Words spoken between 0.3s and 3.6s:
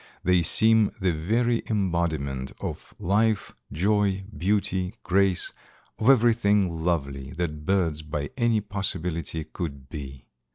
seem the very embodiment of life,